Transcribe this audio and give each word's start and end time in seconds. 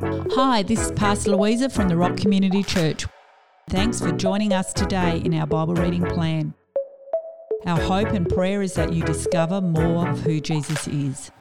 Hi, 0.00 0.62
this 0.62 0.80
is 0.80 0.92
Pastor 0.92 1.32
Louisa 1.32 1.68
from 1.68 1.88
the 1.88 1.96
Rock 1.96 2.16
Community 2.16 2.62
Church. 2.62 3.04
Thanks 3.68 4.00
for 4.00 4.12
joining 4.12 4.52
us 4.52 4.72
today 4.72 5.20
in 5.24 5.34
our 5.34 5.46
Bible 5.46 5.74
reading 5.74 6.04
plan. 6.04 6.54
Our 7.66 7.80
hope 7.80 8.10
and 8.10 8.28
prayer 8.28 8.62
is 8.62 8.74
that 8.74 8.92
you 8.92 9.02
discover 9.02 9.60
more 9.60 10.08
of 10.08 10.20
who 10.20 10.38
Jesus 10.38 10.86
is. 10.86 11.32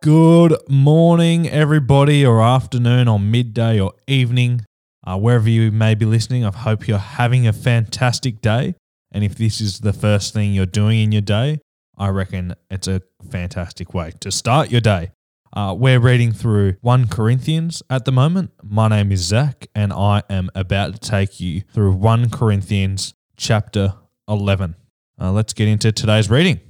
Good 0.00 0.56
morning, 0.66 1.46
everybody, 1.46 2.24
or 2.24 2.40
afternoon, 2.40 3.06
or 3.06 3.20
midday, 3.20 3.78
or 3.78 3.92
evening, 4.06 4.64
uh, 5.06 5.18
wherever 5.18 5.50
you 5.50 5.70
may 5.70 5.94
be 5.94 6.06
listening. 6.06 6.46
I 6.46 6.56
hope 6.56 6.88
you're 6.88 6.96
having 6.96 7.46
a 7.46 7.52
fantastic 7.52 8.40
day. 8.40 8.76
And 9.12 9.22
if 9.22 9.34
this 9.34 9.60
is 9.60 9.80
the 9.80 9.92
first 9.92 10.32
thing 10.32 10.54
you're 10.54 10.64
doing 10.64 11.00
in 11.00 11.12
your 11.12 11.20
day, 11.20 11.60
I 11.98 12.08
reckon 12.08 12.54
it's 12.70 12.88
a 12.88 13.02
fantastic 13.30 13.92
way 13.92 14.12
to 14.20 14.30
start 14.30 14.70
your 14.70 14.80
day. 14.80 15.10
Uh, 15.58 15.74
we're 15.74 15.98
reading 15.98 16.30
through 16.30 16.76
1 16.82 17.08
Corinthians 17.08 17.82
at 17.90 18.04
the 18.04 18.12
moment. 18.12 18.52
My 18.62 18.86
name 18.86 19.10
is 19.10 19.22
Zach, 19.22 19.66
and 19.74 19.92
I 19.92 20.22
am 20.30 20.50
about 20.54 20.94
to 20.94 21.00
take 21.00 21.40
you 21.40 21.62
through 21.62 21.94
1 21.94 22.30
Corinthians 22.30 23.12
chapter 23.36 23.94
11. 24.28 24.76
Uh, 25.20 25.32
let's 25.32 25.52
get 25.52 25.66
into 25.66 25.90
today's 25.90 26.30
reading. 26.30 26.60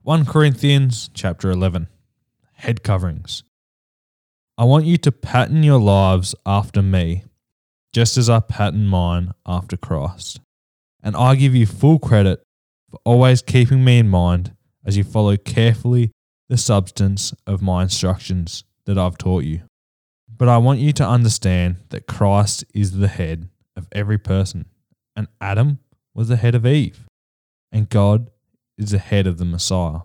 1 0.00 0.24
Corinthians 0.24 1.10
chapter 1.12 1.50
11 1.50 1.88
Head 2.54 2.82
coverings. 2.82 3.42
I 4.56 4.64
want 4.64 4.86
you 4.86 4.96
to 4.96 5.12
pattern 5.12 5.62
your 5.62 5.78
lives 5.78 6.34
after 6.46 6.80
me, 6.80 7.24
just 7.92 8.16
as 8.16 8.30
I 8.30 8.40
pattern 8.40 8.86
mine 8.86 9.32
after 9.44 9.76
Christ. 9.76 10.40
And 11.02 11.14
I 11.14 11.34
give 11.34 11.54
you 11.54 11.66
full 11.66 11.98
credit 11.98 12.42
for 12.90 12.98
always 13.04 13.42
keeping 13.42 13.84
me 13.84 13.98
in 13.98 14.08
mind 14.08 14.56
as 14.86 14.96
you 14.96 15.04
follow 15.04 15.36
carefully 15.36 16.12
the 16.48 16.56
substance 16.56 17.34
of 17.46 17.62
my 17.62 17.82
instructions 17.82 18.64
that 18.84 18.98
I've 18.98 19.18
taught 19.18 19.44
you. 19.44 19.62
But 20.28 20.48
I 20.48 20.58
want 20.58 20.80
you 20.80 20.92
to 20.94 21.06
understand 21.06 21.76
that 21.90 22.06
Christ 22.06 22.64
is 22.74 22.98
the 22.98 23.08
head 23.08 23.48
of 23.76 23.88
every 23.92 24.18
person, 24.18 24.66
and 25.14 25.28
Adam 25.40 25.78
was 26.14 26.28
the 26.28 26.36
head 26.36 26.54
of 26.54 26.66
Eve, 26.66 27.06
and 27.72 27.88
God 27.88 28.30
is 28.78 28.90
the 28.90 28.98
head 28.98 29.26
of 29.26 29.38
the 29.38 29.44
Messiah. 29.44 30.00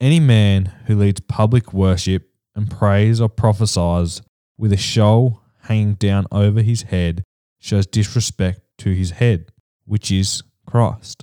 Any 0.00 0.18
man 0.20 0.72
who 0.86 0.96
leads 0.96 1.20
public 1.20 1.72
worship 1.72 2.28
and 2.54 2.70
prays 2.70 3.20
or 3.20 3.28
prophesies 3.28 4.22
with 4.58 4.72
a 4.72 4.76
shawl 4.76 5.42
hanging 5.62 5.94
down 5.94 6.26
over 6.32 6.60
his 6.60 6.82
head 6.82 7.22
shows 7.60 7.86
disrespect 7.86 8.60
to 8.78 8.92
his 8.92 9.12
head, 9.12 9.52
which 9.84 10.10
is 10.10 10.42
Christ. 10.66 11.22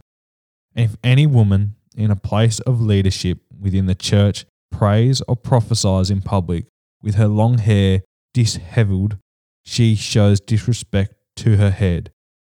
And 0.76 0.86
if 0.86 0.98
any 1.04 1.28
woman 1.28 1.76
in 1.96 2.12
a 2.12 2.16
place 2.16 2.60
of 2.62 2.80
leadership 2.80 3.40
within 3.60 3.86
the 3.86 3.96
church 3.96 4.46
prays 4.72 5.22
or 5.28 5.36
prophesies 5.36 6.10
in 6.10 6.22
public 6.22 6.66
with 7.02 7.16
her 7.16 7.28
long 7.28 7.58
hair 7.58 8.02
dishevelled, 8.34 9.18
she 9.64 9.96
shows 9.96 10.40
disrespect 10.40 11.14
to 11.38 11.58
her 11.58 11.72
head, 11.72 12.12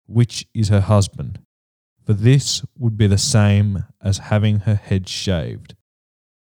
which 0.06 0.48
is 0.54 0.70
her 0.70 0.82
husband. 0.82 1.40
For 2.06 2.14
this 2.14 2.64
would 2.78 2.98
be 2.98 3.08
the 3.08 3.18
same 3.18 3.86
as 4.02 4.18
having 4.18 4.62
her 4.62 4.76
head 4.76 5.08
shaved. 5.08 5.76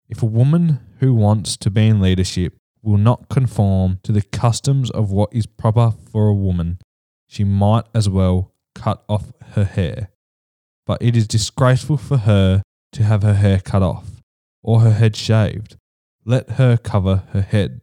If 0.09 0.21
a 0.21 0.27
woman 0.27 0.79
who 0.99 1.13
wants 1.13 1.57
to 1.57 1.71
be 1.71 1.87
in 1.87 2.01
leadership 2.01 2.55
will 2.81 2.97
not 2.97 3.29
conform 3.29 3.99
to 4.03 4.11
the 4.11 4.21
customs 4.21 4.91
of 4.91 5.11
what 5.11 5.33
is 5.33 5.45
proper 5.45 5.93
for 6.11 6.27
a 6.27 6.33
woman, 6.33 6.79
she 7.27 7.43
might 7.43 7.85
as 7.93 8.09
well 8.09 8.51
cut 8.75 9.03
off 9.07 9.31
her 9.53 9.63
hair. 9.63 10.09
But 10.85 11.01
it 11.01 11.15
is 11.15 11.27
disgraceful 11.27 11.97
for 11.97 12.17
her 12.17 12.61
to 12.91 13.03
have 13.03 13.23
her 13.23 13.35
hair 13.35 13.59
cut 13.59 13.81
off 13.81 14.12
or 14.63 14.79
her 14.79 14.93
head 14.93 15.15
shaved. 15.15 15.77
Let 16.25 16.51
her 16.51 16.77
cover 16.77 17.23
her 17.31 17.41
head. 17.41 17.81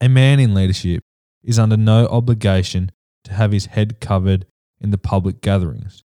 A 0.00 0.08
man 0.08 0.40
in 0.40 0.54
leadership 0.54 1.02
is 1.42 1.58
under 1.58 1.76
no 1.76 2.06
obligation 2.08 2.92
to 3.24 3.32
have 3.32 3.52
his 3.52 3.66
head 3.66 4.00
covered 4.00 4.44
in 4.80 4.90
the 4.90 4.98
public 4.98 5.40
gatherings, 5.40 6.02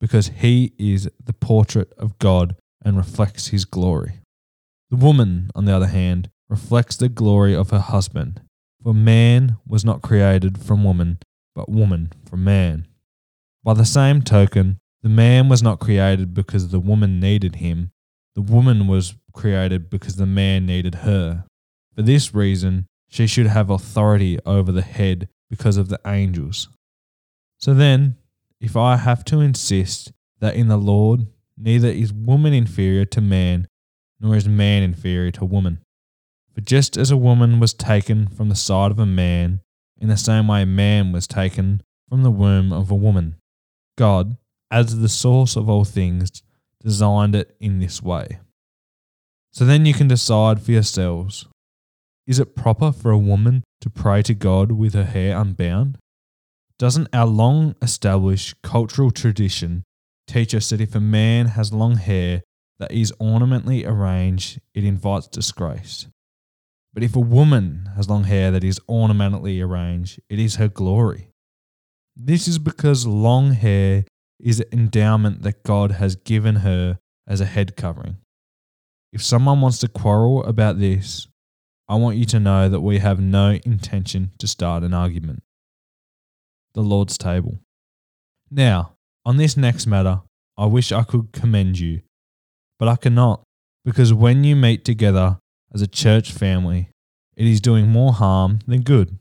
because 0.00 0.28
he 0.28 0.72
is 0.78 1.08
the 1.22 1.32
portrait 1.32 1.92
of 1.96 2.18
God 2.18 2.56
and 2.82 2.96
reflects 2.96 3.48
his 3.48 3.64
glory. 3.64 4.20
The 4.90 4.96
woman, 4.96 5.50
on 5.54 5.66
the 5.66 5.74
other 5.74 5.86
hand, 5.86 6.30
reflects 6.48 6.96
the 6.96 7.08
glory 7.08 7.54
of 7.54 7.70
her 7.70 7.78
husband, 7.78 8.40
for 8.82 8.92
man 8.92 9.56
was 9.66 9.84
not 9.84 10.02
created 10.02 10.58
from 10.58 10.82
woman, 10.82 11.18
but 11.54 11.68
woman 11.68 12.12
from 12.28 12.44
man. 12.44 12.86
By 13.62 13.74
the 13.74 13.84
same 13.84 14.22
token, 14.22 14.78
the 15.02 15.08
man 15.08 15.48
was 15.48 15.62
not 15.62 15.80
created 15.80 16.34
because 16.34 16.68
the 16.68 16.80
woman 16.80 17.20
needed 17.20 17.56
him, 17.56 17.90
the 18.34 18.42
woman 18.42 18.86
was 18.86 19.14
created 19.32 19.90
because 19.90 20.16
the 20.16 20.26
man 20.26 20.66
needed 20.66 20.96
her. 20.96 21.44
For 21.94 22.02
this 22.02 22.34
reason, 22.34 22.86
she 23.08 23.26
should 23.26 23.46
have 23.46 23.70
authority 23.70 24.38
over 24.46 24.70
the 24.72 24.82
head 24.82 25.28
because 25.48 25.76
of 25.76 25.88
the 25.88 26.00
angels. 26.06 26.68
So 27.58 27.74
then, 27.74 28.16
if 28.60 28.76
I 28.76 28.96
have 28.96 29.24
to 29.26 29.40
insist 29.40 30.12
that 30.38 30.54
in 30.54 30.68
the 30.68 30.76
Lord 30.76 31.26
neither 31.56 31.88
is 31.88 32.12
woman 32.12 32.52
inferior 32.52 33.04
to 33.04 33.20
man, 33.20 33.68
nor 34.20 34.36
is 34.36 34.48
man 34.48 34.82
inferior 34.82 35.30
to 35.32 35.44
woman. 35.44 35.80
For 36.54 36.60
just 36.60 36.96
as 36.96 37.10
a 37.10 37.16
woman 37.16 37.60
was 37.60 37.74
taken 37.74 38.26
from 38.28 38.48
the 38.48 38.54
side 38.54 38.90
of 38.90 38.98
a 38.98 39.06
man, 39.06 39.60
in 39.98 40.08
the 40.08 40.16
same 40.16 40.48
way 40.48 40.64
man 40.64 41.12
was 41.12 41.26
taken 41.26 41.82
from 42.08 42.22
the 42.22 42.30
womb 42.30 42.72
of 42.72 42.90
a 42.90 42.94
woman. 42.94 43.36
God, 43.98 44.36
as 44.70 45.00
the 45.00 45.08
source 45.08 45.56
of 45.56 45.68
all 45.68 45.84
things, 45.84 46.42
designed 46.82 47.34
it 47.34 47.56
in 47.60 47.78
this 47.78 48.02
way. 48.02 48.40
So 49.52 49.64
then 49.64 49.86
you 49.86 49.94
can 49.94 50.08
decide 50.08 50.62
for 50.62 50.72
yourselves 50.72 51.46
is 52.26 52.38
it 52.38 52.54
proper 52.54 52.92
for 52.92 53.10
a 53.10 53.18
woman 53.18 53.64
to 53.80 53.90
pray 53.90 54.22
to 54.22 54.34
God 54.34 54.70
with 54.70 54.94
her 54.94 55.04
hair 55.04 55.36
unbound? 55.36 55.98
Doesn't 56.78 57.08
our 57.12 57.26
long 57.26 57.74
established 57.82 58.54
cultural 58.62 59.10
tradition 59.10 59.82
teach 60.28 60.54
us 60.54 60.70
that 60.70 60.80
if 60.80 60.94
a 60.94 61.00
man 61.00 61.46
has 61.46 61.72
long 61.72 61.96
hair 61.96 62.42
that 62.78 62.92
is 62.92 63.12
ornamentally 63.20 63.84
arranged, 63.84 64.60
it 64.74 64.84
invites 64.84 65.26
disgrace? 65.26 66.06
But 66.94 67.02
if 67.02 67.16
a 67.16 67.20
woman 67.20 67.90
has 67.96 68.08
long 68.08 68.24
hair 68.24 68.50
that 68.50 68.64
is 68.64 68.80
ornamentally 68.88 69.60
arranged, 69.60 70.20
it 70.28 70.38
is 70.38 70.56
her 70.56 70.68
glory. 70.68 71.30
This 72.16 72.46
is 72.46 72.58
because 72.58 73.06
long 73.06 73.52
hair 73.52 74.04
is 74.42 74.60
an 74.60 74.66
endowment 74.72 75.42
that 75.42 75.62
God 75.62 75.92
has 75.92 76.16
given 76.16 76.56
her 76.56 76.98
as 77.26 77.40
a 77.40 77.46
head 77.46 77.76
covering. 77.76 78.16
If 79.12 79.22
someone 79.24 79.60
wants 79.60 79.78
to 79.78 79.88
quarrel 79.88 80.44
about 80.44 80.78
this, 80.78 81.26
I 81.88 81.96
want 81.96 82.16
you 82.16 82.24
to 82.26 82.40
know 82.40 82.68
that 82.68 82.80
we 82.80 82.98
have 82.98 83.20
no 83.20 83.58
intention 83.64 84.30
to 84.38 84.46
start 84.46 84.84
an 84.84 84.94
argument. 84.94 85.42
The 86.74 86.82
Lord's 86.82 87.18
table. 87.18 87.58
Now, 88.50 88.92
on 89.24 89.36
this 89.36 89.56
next 89.56 89.86
matter, 89.86 90.22
I 90.56 90.66
wish 90.66 90.92
I 90.92 91.02
could 91.02 91.32
commend 91.32 91.78
you, 91.78 92.02
but 92.78 92.88
I 92.88 92.96
cannot, 92.96 93.42
because 93.84 94.14
when 94.14 94.44
you 94.44 94.54
meet 94.54 94.84
together 94.84 95.38
as 95.74 95.82
a 95.82 95.88
church 95.88 96.32
family, 96.32 96.90
it 97.36 97.46
is 97.46 97.60
doing 97.60 97.88
more 97.88 98.12
harm 98.12 98.60
than 98.66 98.82
good. 98.82 99.18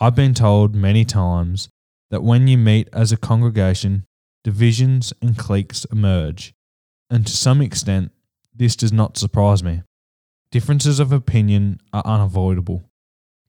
I've 0.00 0.14
been 0.14 0.34
told 0.34 0.74
many 0.74 1.04
times 1.04 1.68
that 2.10 2.22
when 2.22 2.46
you 2.46 2.56
meet 2.56 2.88
as 2.92 3.12
a 3.12 3.16
congregation, 3.16 4.04
divisions 4.46 5.12
and 5.20 5.36
cliques 5.36 5.84
emerge, 5.86 6.54
and 7.10 7.26
to 7.26 7.36
some 7.36 7.60
extent, 7.60 8.12
this 8.54 8.76
does 8.76 8.92
not 8.92 9.16
surprise 9.16 9.60
me. 9.60 9.82
Differences 10.52 11.00
of 11.00 11.10
opinion 11.10 11.80
are 11.92 12.06
unavoidable, 12.06 12.88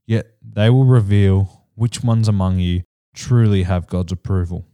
yet 0.08 0.26
they 0.42 0.72
will 0.72 0.86
reveal 0.86 1.68
which 1.76 2.04
ones 2.04 2.28
among 2.28 2.58
you 2.58 2.82
truly 3.14 3.62
have 3.62 3.86
God's 3.86 4.12
approval. 4.12 4.66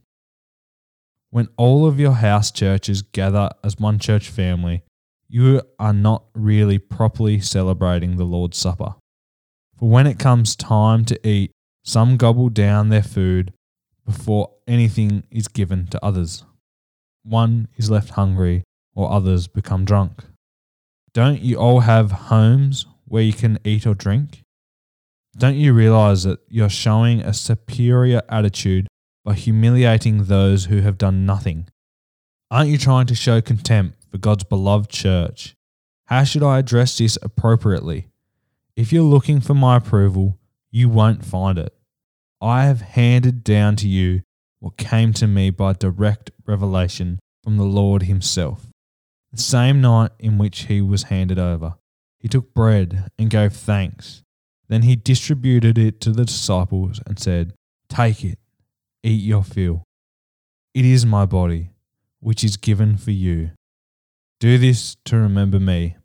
When 1.28 1.48
all 1.58 1.86
of 1.86 2.00
your 2.00 2.14
house 2.14 2.50
churches 2.50 3.02
gather 3.02 3.50
as 3.62 3.78
one 3.78 3.98
church 3.98 4.30
family, 4.30 4.82
you 5.28 5.60
are 5.78 5.92
not 5.92 6.24
really 6.34 6.78
properly 6.78 7.38
celebrating 7.38 8.16
the 8.16 8.24
Lord's 8.24 8.56
Supper. 8.56 8.94
For 9.76 9.90
when 9.90 10.06
it 10.06 10.18
comes 10.18 10.56
time 10.56 11.04
to 11.04 11.28
eat, 11.28 11.50
some 11.82 12.16
gobble 12.16 12.48
down 12.48 12.88
their 12.88 13.02
food 13.02 13.52
before 14.04 14.50
anything 14.66 15.24
is 15.30 15.48
given 15.48 15.86
to 15.88 16.04
others. 16.04 16.44
One 17.22 17.68
is 17.76 17.90
left 17.90 18.10
hungry, 18.10 18.64
or 18.94 19.10
others 19.10 19.46
become 19.46 19.84
drunk. 19.84 20.24
Don't 21.12 21.40
you 21.40 21.56
all 21.56 21.80
have 21.80 22.10
homes 22.10 22.86
where 23.06 23.22
you 23.22 23.32
can 23.32 23.58
eat 23.64 23.86
or 23.86 23.94
drink? 23.94 24.42
Don't 25.36 25.56
you 25.56 25.72
realize 25.72 26.24
that 26.24 26.40
you're 26.48 26.68
showing 26.68 27.20
a 27.20 27.32
superior 27.34 28.22
attitude 28.28 28.86
by 29.24 29.34
humiliating 29.34 30.24
those 30.24 30.66
who 30.66 30.80
have 30.80 30.98
done 30.98 31.26
nothing? 31.26 31.66
Aren't 32.50 32.70
you 32.70 32.78
trying 32.78 33.06
to 33.06 33.14
show 33.14 33.40
contempt 33.40 33.98
for 34.10 34.18
God's 34.18 34.44
beloved 34.44 34.90
church? 34.90 35.56
How 36.06 36.24
should 36.24 36.42
I 36.42 36.58
address 36.58 36.98
this 36.98 37.18
appropriately? 37.22 38.08
If 38.76 38.92
you're 38.92 39.02
looking 39.02 39.40
for 39.40 39.54
my 39.54 39.76
approval, 39.76 40.38
you 40.70 40.88
won't 40.88 41.24
find 41.24 41.58
it. 41.58 41.72
I 42.44 42.66
have 42.66 42.82
handed 42.82 43.42
down 43.42 43.76
to 43.76 43.88
you 43.88 44.20
what 44.60 44.76
came 44.76 45.14
to 45.14 45.26
me 45.26 45.48
by 45.48 45.72
direct 45.72 46.30
revelation 46.44 47.18
from 47.42 47.56
the 47.56 47.64
Lord 47.64 48.02
Himself. 48.02 48.66
The 49.32 49.40
same 49.40 49.80
night 49.80 50.10
in 50.18 50.36
which 50.36 50.64
he 50.64 50.82
was 50.82 51.04
handed 51.04 51.38
over, 51.38 51.76
he 52.18 52.28
took 52.28 52.52
bread 52.52 53.08
and 53.18 53.30
gave 53.30 53.54
thanks. 53.54 54.22
Then 54.68 54.82
he 54.82 54.94
distributed 54.94 55.78
it 55.78 56.02
to 56.02 56.10
the 56.10 56.26
disciples 56.26 57.00
and 57.06 57.18
said, 57.18 57.54
Take 57.88 58.22
it, 58.22 58.38
eat 59.02 59.22
your 59.22 59.42
fill. 59.42 59.82
It 60.74 60.84
is 60.84 61.06
my 61.06 61.24
body, 61.24 61.70
which 62.20 62.44
is 62.44 62.58
given 62.58 62.98
for 62.98 63.12
you. 63.12 63.52
Do 64.38 64.58
this 64.58 64.98
to 65.06 65.16
remember 65.16 65.58
me. 65.58 65.96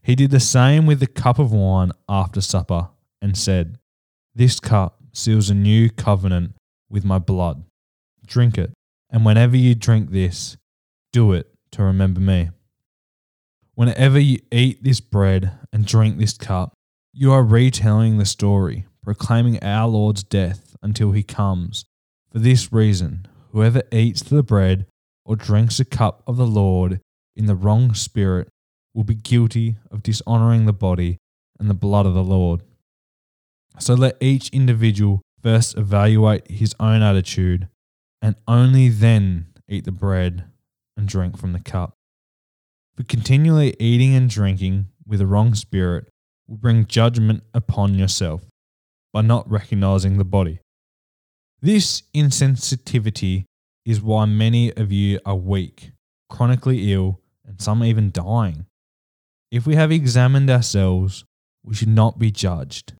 He 0.00 0.14
did 0.14 0.30
the 0.30 0.38
same 0.38 0.86
with 0.86 1.00
the 1.00 1.08
cup 1.08 1.40
of 1.40 1.52
wine 1.52 1.90
after 2.08 2.40
supper 2.40 2.90
and 3.20 3.36
said, 3.36 3.78
This 4.32 4.60
cup 4.60 4.95
seals 5.16 5.50
a 5.50 5.54
new 5.54 5.90
covenant 5.90 6.54
with 6.90 7.04
my 7.04 7.18
blood. 7.18 7.64
Drink 8.26 8.58
it, 8.58 8.72
and 9.10 9.24
whenever 9.24 9.56
you 9.56 9.74
drink 9.74 10.10
this, 10.10 10.56
do 11.12 11.32
it 11.32 11.48
to 11.72 11.82
remember 11.82 12.20
me. 12.20 12.50
Whenever 13.74 14.18
you 14.18 14.38
eat 14.50 14.82
this 14.82 15.00
bread 15.00 15.58
and 15.72 15.86
drink 15.86 16.18
this 16.18 16.36
cup, 16.36 16.72
you 17.12 17.32
are 17.32 17.42
retelling 17.42 18.18
the 18.18 18.26
story, 18.26 18.86
proclaiming 19.02 19.62
our 19.62 19.88
Lord's 19.88 20.22
death 20.22 20.76
until 20.82 21.12
he 21.12 21.22
comes. 21.22 21.84
For 22.30 22.38
this 22.38 22.72
reason, 22.72 23.26
whoever 23.52 23.82
eats 23.90 24.22
the 24.22 24.42
bread 24.42 24.86
or 25.24 25.36
drinks 25.36 25.78
the 25.78 25.84
cup 25.84 26.22
of 26.26 26.36
the 26.36 26.46
Lord 26.46 27.00
in 27.34 27.46
the 27.46 27.54
wrong 27.54 27.94
spirit 27.94 28.48
will 28.94 29.04
be 29.04 29.14
guilty 29.14 29.76
of 29.90 30.02
dishonoring 30.02 30.66
the 30.66 30.72
body 30.72 31.18
and 31.58 31.68
the 31.70 31.74
blood 31.74 32.06
of 32.06 32.14
the 32.14 32.24
Lord. 32.24 32.62
So 33.78 33.94
let 33.94 34.16
each 34.20 34.48
individual 34.50 35.22
first 35.42 35.76
evaluate 35.76 36.50
his 36.50 36.74
own 36.80 37.02
attitude 37.02 37.68
and 38.22 38.36
only 38.48 38.88
then 38.88 39.46
eat 39.68 39.84
the 39.84 39.92
bread 39.92 40.44
and 40.96 41.06
drink 41.06 41.36
from 41.38 41.52
the 41.52 41.60
cup. 41.60 41.94
For 42.96 43.04
continually 43.04 43.76
eating 43.78 44.14
and 44.14 44.30
drinking 44.30 44.86
with 45.06 45.20
a 45.20 45.26
wrong 45.26 45.54
spirit 45.54 46.08
will 46.48 46.56
bring 46.56 46.86
judgment 46.86 47.42
upon 47.52 47.94
yourself 47.94 48.42
by 49.12 49.20
not 49.20 49.50
recognizing 49.50 50.16
the 50.16 50.24
body. 50.24 50.60
This 51.60 52.02
insensitivity 52.14 53.44
is 53.84 54.00
why 54.00 54.24
many 54.24 54.74
of 54.76 54.90
you 54.90 55.20
are 55.24 55.36
weak, 55.36 55.92
chronically 56.28 56.92
ill, 56.92 57.20
and 57.46 57.60
some 57.60 57.84
even 57.84 58.10
dying. 58.10 58.66
If 59.50 59.66
we 59.66 59.74
have 59.76 59.92
examined 59.92 60.50
ourselves, 60.50 61.24
we 61.64 61.74
should 61.74 61.88
not 61.88 62.18
be 62.18 62.30
judged. 62.30 62.94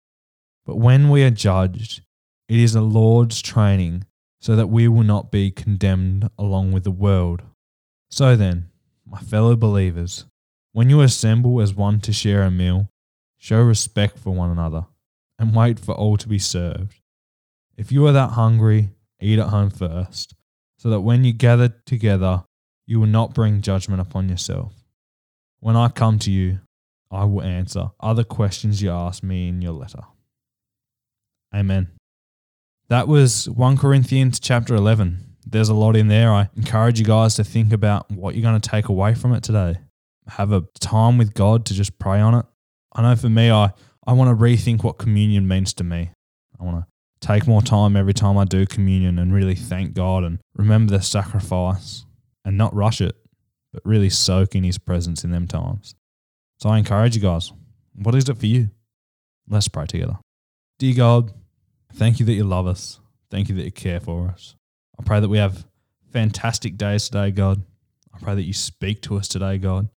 But 0.67 0.77
when 0.77 1.09
we 1.09 1.23
are 1.23 1.31
judged, 1.31 2.03
it 2.49 2.59
is 2.59 2.73
the 2.73 2.83
Lord's 2.83 3.41
training 3.41 4.05
so 4.41 4.57
that 4.57 4.67
we 4.67 4.89
will 4.89 5.05
not 5.05 5.31
be 5.31 5.51
condemned 5.51 6.29
along 6.37 6.73
with 6.73 6.85
the 6.85 6.91
world. 6.91 7.43
So 8.11 8.37
then, 8.37 8.71
my 9.07 9.21
fellow 9.21 9.57
believers, 9.57 10.27
when 10.73 10.91
you 10.91 11.01
assemble 11.01 11.61
as 11.61 11.73
one 11.73 12.01
to 12.01 12.13
share 12.13 12.43
a 12.43 12.51
meal, 12.51 12.91
show 13.39 13.63
respect 13.63 14.19
for 14.19 14.31
one 14.31 14.51
another 14.51 14.87
and 15.39 15.55
wait 15.55 15.79
for 15.79 15.95
all 15.95 16.17
to 16.17 16.29
be 16.29 16.39
served. 16.39 17.01
If 17.77 17.93
you 17.93 18.07
are 18.07 18.13
that 18.13 18.33
hungry, 18.33 18.91
eat 19.21 19.39
at 19.39 19.49
home 19.49 19.71
first, 19.71 20.35
so 20.79 20.91
that 20.91 21.01
when 21.01 21.25
you 21.25 21.33
gather 21.33 21.69
together, 21.87 22.45
you 22.87 23.01
will 23.01 23.07
not 23.07 23.35
bring 23.35 23.63
judgment 23.63 24.01
upon 24.01 24.29
yourself. 24.29 24.73
When 25.61 25.77
I 25.77 25.89
come 25.89 26.19
to 26.21 26.31
you, 26.31 26.61
I 27.11 27.25
will 27.25 27.43
answer 27.43 27.91
other 28.01 28.25
questions 28.25 28.83
you 28.83 28.91
ask 28.91 29.23
me 29.23 29.49
in 29.49 29.63
your 29.63 29.73
letter. 29.73 30.03
Amen. 31.55 31.89
That 32.89 33.09
was 33.09 33.49
1 33.49 33.79
Corinthians 33.79 34.39
chapter 34.39 34.75
11 34.75 35.27
there's 35.47 35.69
a 35.69 35.75
lot 35.75 35.97
in 35.97 36.09
there. 36.09 36.33
I 36.33 36.49
encourage 36.57 36.99
you 36.99 37.05
guys 37.07 37.37
to 37.37 37.45
think 37.45 37.73
about 37.73 38.11
what 38.11 38.35
you're 38.35 38.43
going 38.43 38.61
to 38.61 38.69
take 38.69 38.89
away 38.89 39.15
from 39.15 39.33
it 39.33 39.45
today. 39.45 39.79
Have 40.27 40.53
a 40.53 40.65
time 40.81 41.19
with 41.19 41.35
God 41.35 41.65
to 41.67 41.75
just 41.75 41.99
pray 42.01 42.21
on 42.21 42.35
it. 42.35 42.45
I 42.93 43.03
know 43.03 43.15
for 43.15 43.29
me, 43.29 43.51
I, 43.51 43.73
I 44.07 44.13
want 44.13 44.37
to 44.37 44.45
rethink 44.45 44.83
what 44.83 44.99
communion 44.99 45.47
means 45.47 45.73
to 45.75 45.85
me. 45.85 46.11
I 46.61 46.65
want 46.65 46.85
to 46.85 47.27
take 47.27 47.47
more 47.47 47.63
time 47.63 47.97
every 47.97 48.15
time 48.15 48.37
I 48.37 48.45
do 48.45 48.67
communion 48.67 49.19
and 49.21 49.33
really 49.33 49.55
thank 49.55 49.95
God 49.95 50.25
and 50.25 50.41
remember 50.57 50.97
the 50.97 51.03
sacrifice 51.03 52.05
and 52.45 52.59
not 52.59 52.75
rush 52.75 53.01
it, 53.01 53.15
but 53.73 53.83
really 53.85 54.11
soak 54.11 54.57
in 54.57 54.65
His 54.65 54.79
presence 54.79 55.23
in 55.23 55.31
them 55.31 55.47
times. 55.47 55.95
So 56.59 56.71
I 56.71 56.79
encourage 56.79 57.15
you 57.15 57.23
guys, 57.23 57.53
what 57.95 58.15
is 58.17 58.29
it 58.29 58.39
for 58.39 58.47
you? 58.47 58.71
Let's 59.49 59.69
pray 59.69 59.87
together. 59.87 60.19
Dear 60.79 60.95
God, 60.95 61.33
thank 61.95 62.21
you 62.21 62.27
that 62.27 62.35
you 62.35 62.45
love 62.45 62.67
us. 62.67 63.01
Thank 63.31 63.49
you 63.49 63.55
that 63.55 63.65
you 63.65 63.73
care 63.73 64.01
for 64.01 64.29
us. 64.29 64.57
I 64.99 65.03
pray 65.03 65.21
that 65.21 65.29
we 65.29 65.39
have 65.39 65.67
fantastic 66.13 66.77
days 66.77 67.05
today, 67.05 67.31
God. 67.31 67.63
I 68.15 68.19
pray 68.19 68.35
that 68.35 68.43
you 68.43 68.53
speak 68.53 69.01
to 69.03 69.17
us 69.17 69.27
today, 69.27 69.57
God. 69.59 69.89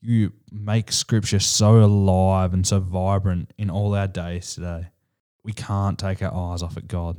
You 0.00 0.32
make 0.50 0.90
scripture 0.90 1.38
so 1.38 1.78
alive 1.78 2.52
and 2.54 2.66
so 2.66 2.80
vibrant 2.80 3.52
in 3.56 3.70
all 3.70 3.94
our 3.94 4.08
days 4.08 4.54
today. 4.54 4.88
We 5.44 5.52
can't 5.52 5.98
take 5.98 6.22
our 6.22 6.34
eyes 6.34 6.62
off 6.62 6.76
it, 6.76 6.88
God. 6.88 7.18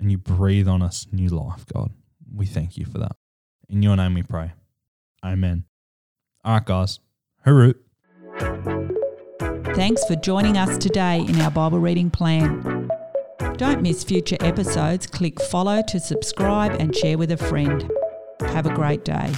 And 0.00 0.10
you 0.10 0.18
breathe 0.18 0.68
on 0.68 0.82
us 0.82 1.06
new 1.12 1.28
life, 1.28 1.64
God. 1.72 1.90
We 2.34 2.46
thank 2.46 2.76
you 2.76 2.84
for 2.84 2.98
that. 2.98 3.16
In 3.68 3.82
your 3.82 3.96
name 3.96 4.14
we 4.14 4.22
pray. 4.22 4.52
Amen. 5.24 5.64
All 6.44 6.54
right, 6.54 6.64
guys. 6.64 6.98
Hooroo. 7.46 7.74
Thanks 9.78 10.04
for 10.06 10.16
joining 10.16 10.58
us 10.58 10.76
today 10.76 11.20
in 11.20 11.40
our 11.40 11.52
Bible 11.52 11.78
reading 11.78 12.10
plan. 12.10 12.90
Don't 13.58 13.80
miss 13.80 14.02
future 14.02 14.36
episodes. 14.40 15.06
Click 15.06 15.40
follow 15.40 15.82
to 15.86 16.00
subscribe 16.00 16.72
and 16.80 16.92
share 16.96 17.16
with 17.16 17.30
a 17.30 17.36
friend. 17.36 17.88
Have 18.40 18.66
a 18.66 18.74
great 18.74 19.04
day. 19.04 19.32